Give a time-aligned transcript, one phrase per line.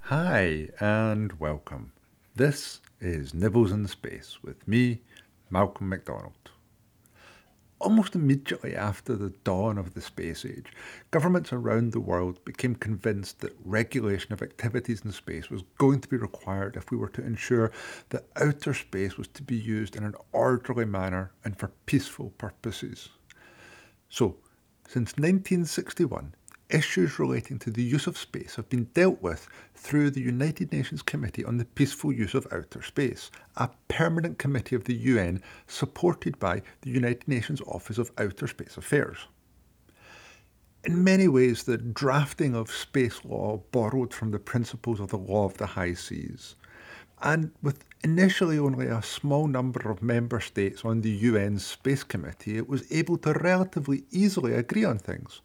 [0.00, 1.92] Hi, and welcome.
[2.34, 5.02] This is Nibbles in Space with me,
[5.50, 6.50] Malcolm McDonald.
[7.78, 10.72] Almost immediately after the dawn of the space age,
[11.10, 16.08] governments around the world became convinced that regulation of activities in space was going to
[16.08, 17.70] be required if we were to ensure
[18.08, 23.10] that outer space was to be used in an orderly manner and for peaceful purposes.
[24.08, 24.38] So,
[24.88, 26.34] since 1961,
[26.70, 31.02] issues relating to the use of space have been dealt with through the United Nations
[31.02, 36.38] Committee on the Peaceful Use of Outer Space, a permanent committee of the UN supported
[36.38, 39.18] by the United Nations Office of Outer Space Affairs.
[40.84, 45.44] In many ways, the drafting of space law borrowed from the principles of the law
[45.44, 46.54] of the high seas.
[47.22, 52.56] And with initially only a small number of member states on the UN Space Committee,
[52.56, 55.40] it was able to relatively easily agree on things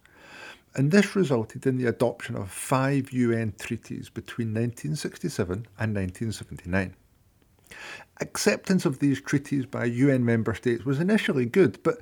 [0.76, 6.95] and this resulted in the adoption of five UN treaties between 1967 and 1979.
[8.22, 11.98] Acceptance of these treaties by UN member states was initially good, but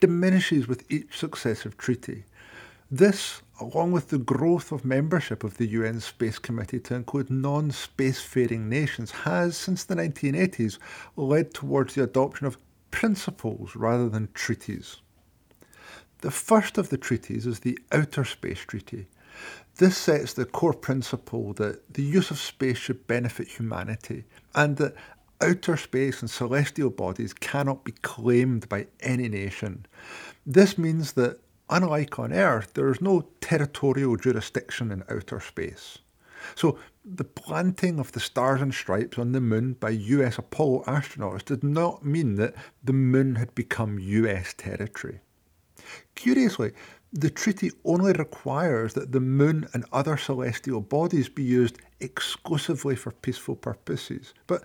[0.00, 2.24] diminishes with each successive treaty.
[2.90, 7.70] This, along with the growth of membership of the UN Space Committee to include non
[7.70, 10.78] spacefaring nations, has, since the 1980s,
[11.16, 12.58] led towards the adoption of
[12.90, 14.98] principles rather than treaties.
[16.20, 19.08] The first of the treaties is the Outer Space Treaty.
[19.76, 24.24] This sets the core principle that the use of space should benefit humanity
[24.54, 24.94] and that
[25.40, 29.84] outer space and celestial bodies cannot be claimed by any nation.
[30.46, 35.98] This means that, unlike on Earth, there is no territorial jurisdiction in outer space.
[36.54, 41.44] So, the planting of the stars and stripes on the moon by US Apollo astronauts
[41.44, 45.20] did not mean that the moon had become US territory.
[46.14, 46.72] Curiously,
[47.12, 53.12] the treaty only requires that the moon and other celestial bodies be used exclusively for
[53.12, 54.64] peaceful purposes, but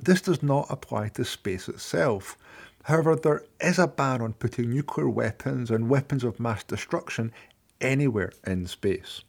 [0.00, 2.36] this does not apply to space itself.
[2.84, 7.32] However, there is a ban on putting nuclear weapons and weapons of mass destruction
[7.80, 9.22] anywhere in space.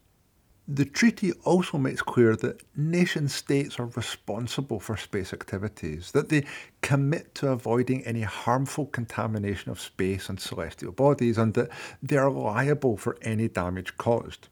[0.67, 6.45] The treaty also makes clear that nation states are responsible for space activities, that they
[6.81, 11.69] commit to avoiding any harmful contamination of space and celestial bodies, and that
[12.01, 14.49] they are liable for any damage caused.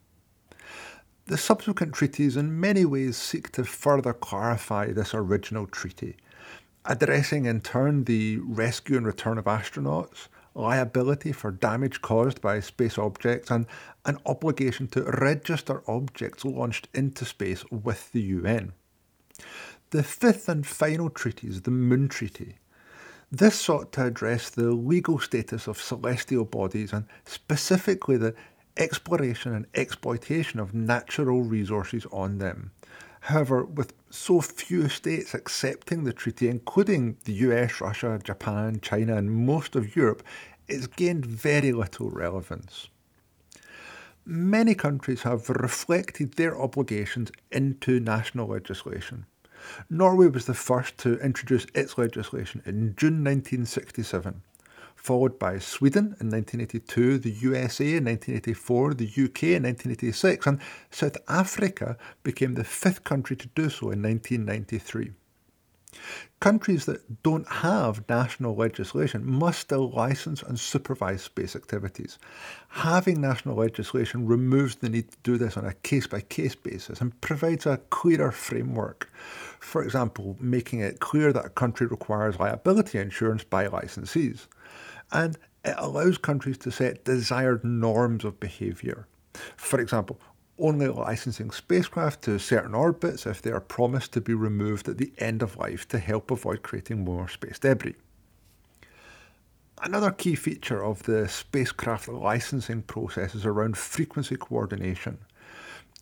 [1.26, 6.16] The subsequent treaties in many ways seek to further clarify this original treaty,
[6.86, 12.98] addressing in turn the rescue and return of astronauts, liability for damage caused by space
[12.98, 13.66] objects, and
[14.06, 18.74] an obligation to register objects launched into space with the UN.
[19.92, 22.58] The fifth and final treaty is the Moon Treaty.
[23.32, 28.36] This sought to address the legal status of celestial bodies and specifically the
[28.78, 32.72] exploration and exploitation of natural resources on them.
[33.28, 39.32] However, with so few states accepting the treaty, including the US, Russia, Japan, China, and
[39.32, 40.24] most of Europe,
[40.68, 42.90] it's gained very little relevance.
[44.26, 49.26] Many countries have reflected their obligations into national legislation.
[49.90, 54.42] Norway was the first to introduce its legislation in June 1967
[55.04, 61.18] followed by Sweden in 1982, the USA in 1984, the UK in 1986, and South
[61.28, 65.12] Africa became the fifth country to do so in 1993.
[66.40, 72.18] Countries that don't have national legislation must still license and supervise space activities.
[72.70, 77.02] Having national legislation removes the need to do this on a case by case basis
[77.02, 79.12] and provides a clearer framework.
[79.60, 84.48] For example, making it clear that a country requires liability insurance by licensees
[85.14, 89.08] and it allows countries to set desired norms of behaviour.
[89.56, 90.20] For example,
[90.60, 95.14] only licensing spacecraft to certain orbits if they are promised to be removed at the
[95.18, 97.96] end of life to help avoid creating more space debris.
[99.82, 105.18] Another key feature of the spacecraft licensing process is around frequency coordination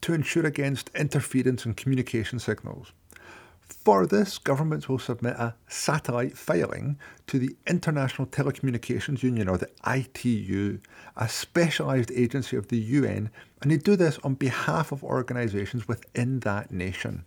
[0.02, 2.92] to ensure against interference in communication signals.
[3.72, 9.70] For this, governments will submit a satellite filing to the International Telecommunications Union, or the
[9.86, 10.78] ITU,
[11.16, 13.30] a specialised agency of the UN,
[13.60, 17.24] and they do this on behalf of organisations within that nation.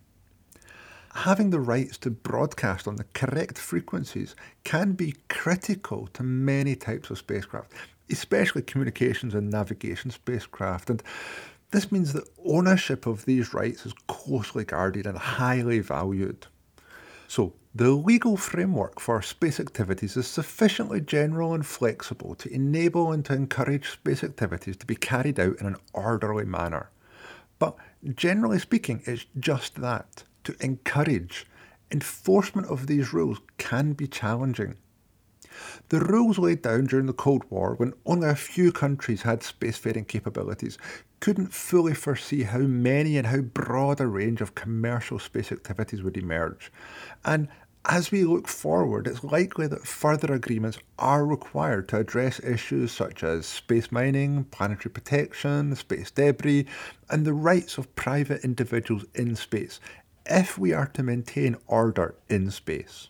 [1.14, 7.10] Having the rights to broadcast on the correct frequencies can be critical to many types
[7.10, 7.72] of spacecraft,
[8.10, 10.90] especially communications and navigation spacecraft.
[10.90, 11.02] And
[11.76, 16.48] this means that ownership of these rights is closely guarded and highly valued.
[17.28, 23.26] So, the legal framework for space activities is sufficiently general and flexible to enable and
[23.26, 26.90] to encourage space activities to be carried out in an orderly manner.
[27.60, 27.76] But
[28.16, 31.46] generally speaking, it's just that to encourage.
[31.92, 34.78] Enforcement of these rules can be challenging.
[35.90, 40.08] The rules laid down during the Cold War, when only a few countries had spacefaring
[40.08, 40.78] capabilities,
[41.20, 46.18] couldn't fully foresee how many and how broad a range of commercial space activities would
[46.18, 46.72] emerge.
[47.24, 47.48] And
[47.88, 53.24] as we look forward, it's likely that further agreements are required to address issues such
[53.24, 56.66] as space mining, planetary protection, space debris,
[57.10, 59.80] and the rights of private individuals in space
[60.26, 63.10] if we are to maintain order in space.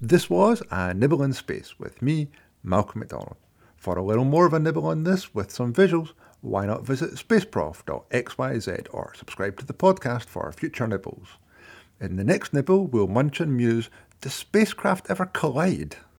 [0.00, 2.30] This was a Nibble in Space with me,
[2.62, 3.36] Malcolm McDonald.
[3.76, 7.12] For a little more of a nibble on this with some visuals, why not visit
[7.14, 11.28] spaceprof.xyz or subscribe to the podcast for future nibbles.
[12.00, 13.88] In the next nibble, we'll munch and muse
[14.20, 15.96] Does spacecraft ever collide?